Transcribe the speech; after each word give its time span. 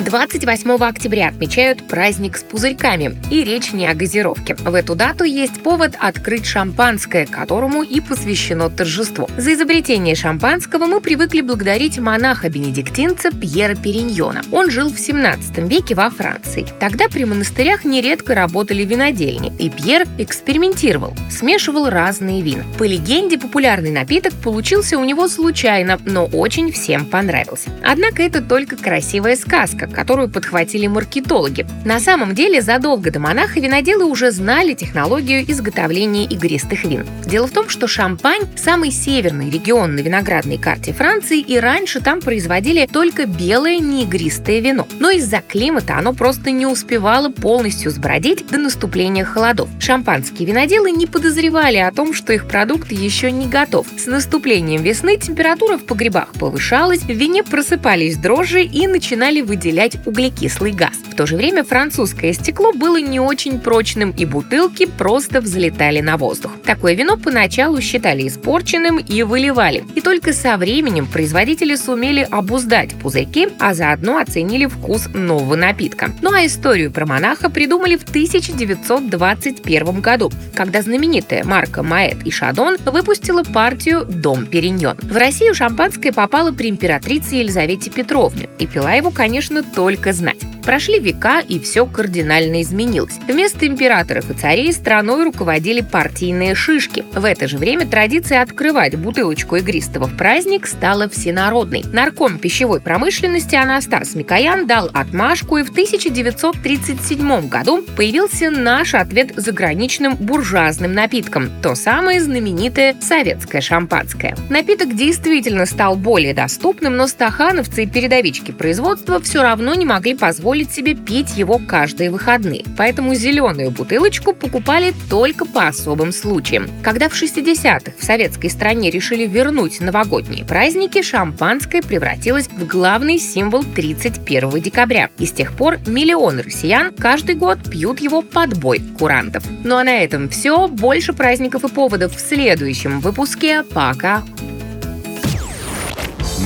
28 0.00 0.70
октября 0.82 1.28
отмечают 1.28 1.86
праздник 1.86 2.36
с 2.36 2.42
пузырьками, 2.42 3.16
и 3.30 3.44
речь 3.44 3.72
не 3.72 3.86
о 3.86 3.94
газировке. 3.94 4.56
В 4.56 4.74
эту 4.74 4.96
дату 4.96 5.22
есть 5.24 5.62
повод 5.62 5.94
открыть 6.00 6.46
шампанское, 6.46 7.26
которому 7.26 7.82
и 7.82 8.00
посвящено 8.00 8.70
торжество. 8.70 9.28
За 9.36 9.54
изобретение 9.54 10.16
шампанского 10.16 10.86
мы 10.86 11.00
привыкли 11.00 11.42
благодарить 11.42 11.98
монаха-бенедиктинца 11.98 13.30
Пьера 13.30 13.76
Периньона. 13.76 14.42
Он 14.50 14.68
жил 14.68 14.92
в 14.92 14.98
17 14.98 15.58
веке 15.58 15.94
во 15.94 16.10
Франции. 16.10 16.66
Тогда 16.80 17.08
при 17.08 17.24
монастырях 17.24 17.84
нередко 17.84 18.34
работали 18.34 18.84
винодельни, 18.84 19.52
и 19.58 19.70
Пьер 19.70 20.06
экспериментировал, 20.18 21.14
смешивал 21.30 21.88
разные 21.88 22.42
вина. 22.42 22.64
По 22.78 22.84
легенде, 22.84 23.38
популярный 23.38 23.92
напиток 23.92 24.32
получился 24.34 24.98
у 24.98 25.04
него 25.04 25.28
случайно, 25.28 26.00
но 26.04 26.26
очень 26.26 26.72
всем 26.72 27.06
понравился. 27.06 27.70
Однако 27.82 28.22
это 28.22 28.42
только 28.42 28.76
красивая 28.76 29.36
сказка, 29.36 29.83
которую 29.92 30.28
подхватили 30.28 30.86
маркетологи. 30.86 31.66
На 31.84 32.00
самом 32.00 32.34
деле, 32.34 32.62
задолго 32.62 33.10
до 33.10 33.20
монаха 33.20 33.60
виноделы 33.60 34.04
уже 34.04 34.30
знали 34.30 34.74
технологию 34.74 35.44
изготовления 35.50 36.24
игристых 36.24 36.84
вин. 36.84 37.06
Дело 37.26 37.46
в 37.46 37.52
том, 37.52 37.68
что 37.68 37.86
Шампань– 37.86 38.42
самый 38.56 38.90
северный 38.90 39.50
регион 39.50 39.94
на 39.94 40.00
виноградной 40.00 40.58
карте 40.58 40.92
Франции, 40.92 41.40
и 41.40 41.58
раньше 41.58 42.00
там 42.00 42.20
производили 42.20 42.86
только 42.86 43.26
белое 43.26 43.78
неигристое 43.78 44.60
вино. 44.60 44.86
Но 44.98 45.10
из-за 45.10 45.42
климата 45.46 45.96
оно 45.96 46.12
просто 46.12 46.50
не 46.50 46.66
успевало 46.66 47.28
полностью 47.28 47.90
сбродить 47.90 48.46
до 48.48 48.58
наступления 48.58 49.24
холодов. 49.24 49.68
Шампанские 49.80 50.48
виноделы 50.48 50.90
не 50.90 51.06
подозревали 51.06 51.78
о 51.78 51.92
том, 51.92 52.14
что 52.14 52.32
их 52.32 52.46
продукт 52.46 52.90
еще 52.92 53.30
не 53.30 53.46
готов. 53.46 53.86
С 53.96 54.06
наступлением 54.06 54.82
весны 54.82 55.16
температура 55.16 55.76
в 55.76 55.84
погребах 55.84 56.32
повышалась, 56.32 57.02
в 57.02 57.10
вине 57.10 57.42
просыпались 57.42 58.16
дрожжи 58.16 58.62
и 58.62 58.86
начинали 58.86 59.40
выделять 59.40 59.73
выделять 59.74 59.98
углекислый 60.06 60.70
газ. 60.72 60.92
В 61.10 61.16
то 61.16 61.26
же 61.26 61.36
время 61.36 61.64
французское 61.64 62.32
стекло 62.32 62.72
было 62.72 63.00
не 63.00 63.18
очень 63.18 63.58
прочным, 63.58 64.12
и 64.12 64.24
бутылки 64.24 64.86
просто 64.86 65.40
взлетали 65.40 66.00
на 66.00 66.16
воздух. 66.16 66.52
Такое 66.64 66.94
вино 66.94 67.16
поначалу 67.16 67.80
считали 67.80 68.26
испорченным 68.28 68.98
и 68.98 69.22
выливали. 69.24 69.84
И 69.96 70.00
только 70.00 70.32
со 70.32 70.56
временем 70.56 71.06
производители 71.06 71.74
сумели 71.74 72.26
обуздать 72.30 72.94
пузырьки, 72.94 73.48
а 73.58 73.74
заодно 73.74 74.18
оценили 74.18 74.66
вкус 74.66 75.08
нового 75.12 75.56
напитка. 75.56 76.12
Ну 76.22 76.32
а 76.32 76.46
историю 76.46 76.92
про 76.92 77.06
монаха 77.06 77.50
придумали 77.50 77.96
в 77.96 78.04
1921 78.04 80.00
году, 80.00 80.30
когда 80.54 80.82
знаменитая 80.82 81.44
марка 81.44 81.82
Маэт 81.82 82.24
и 82.24 82.30
Шадон 82.30 82.76
выпустила 82.84 83.42
партию 83.42 84.04
«Дом 84.04 84.46
Периньон». 84.46 84.96
В 85.02 85.16
Россию 85.16 85.54
шампанское 85.54 86.12
попало 86.12 86.52
при 86.52 86.68
императрице 86.70 87.36
Елизавете 87.36 87.90
Петровне, 87.90 88.48
и 88.58 88.66
пила 88.66 88.92
его, 88.92 89.10
конечно, 89.10 89.63
только 89.74 90.12
знать. 90.12 90.53
Прошли 90.64 90.98
века, 90.98 91.40
и 91.46 91.60
все 91.60 91.84
кардинально 91.84 92.62
изменилось. 92.62 93.18
Вместо 93.28 93.66
императоров 93.66 94.30
и 94.30 94.34
царей 94.34 94.72
страной 94.72 95.24
руководили 95.24 95.82
партийные 95.82 96.54
шишки. 96.54 97.04
В 97.12 97.24
это 97.24 97.48
же 97.48 97.58
время 97.58 97.86
традиция 97.86 98.40
открывать 98.40 98.96
бутылочку 98.96 99.56
игристого 99.56 100.06
в 100.06 100.16
праздник 100.16 100.66
стала 100.66 101.08
всенародной. 101.08 101.84
Нарком 101.92 102.38
пищевой 102.38 102.80
промышленности 102.80 103.56
Анастас 103.56 104.14
Микоян 104.14 104.66
дал 104.66 104.88
отмашку, 104.94 105.58
и 105.58 105.64
в 105.64 105.70
1937 105.70 107.48
году 107.48 107.84
появился 107.94 108.50
наш 108.50 108.94
ответ 108.94 109.32
заграничным 109.36 110.16
буржуазным 110.16 110.94
напиткам– 110.94 111.50
то 111.62 111.74
самое 111.74 112.22
знаменитое 112.22 112.96
советское 113.00 113.60
шампанское. 113.60 114.34
Напиток 114.48 114.96
действительно 114.96 115.66
стал 115.66 115.96
более 115.96 116.32
доступным, 116.32 116.96
но 116.96 117.06
стахановцы 117.06 117.82
и 117.84 117.86
передовички 117.86 118.50
производства 118.50 119.20
все 119.20 119.42
равно 119.42 119.74
не 119.74 119.84
могли 119.84 120.14
позволить 120.14 120.53
позволить 120.54 120.72
себе 120.72 120.94
пить 120.94 121.36
его 121.36 121.58
каждые 121.58 122.12
выходные. 122.12 122.64
Поэтому 122.78 123.12
зеленую 123.14 123.72
бутылочку 123.72 124.32
покупали 124.32 124.94
только 125.10 125.44
по 125.44 125.66
особым 125.66 126.12
случаям. 126.12 126.68
Когда 126.80 127.08
в 127.08 127.20
60-х 127.20 127.92
в 127.98 128.04
советской 128.04 128.50
стране 128.50 128.88
решили 128.92 129.26
вернуть 129.26 129.80
новогодние 129.80 130.44
праздники, 130.44 131.02
шампанское 131.02 131.82
превратилось 131.82 132.46
в 132.46 132.66
главный 132.68 133.18
символ 133.18 133.64
31 133.64 134.60
декабря. 134.60 135.10
И 135.18 135.26
с 135.26 135.32
тех 135.32 135.56
пор 135.56 135.78
миллионы 135.88 136.42
россиян 136.42 136.94
каждый 136.94 137.34
год 137.34 137.58
пьют 137.68 137.98
его 137.98 138.22
под 138.22 138.56
бой 138.56 138.80
курантов. 138.96 139.42
Ну 139.64 139.76
а 139.76 139.82
на 139.82 140.04
этом 140.04 140.28
все. 140.28 140.68
Больше 140.68 141.14
праздников 141.14 141.64
и 141.64 141.68
поводов 141.68 142.14
в 142.14 142.20
следующем 142.20 143.00
выпуске. 143.00 143.64
Пока! 143.64 144.22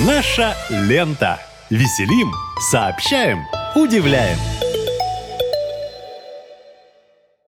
Наша 0.06 0.54
лента. 0.71 1.38
Веселим, 1.71 2.33
сообщаем, 2.71 3.44
удивляем. 3.75 4.39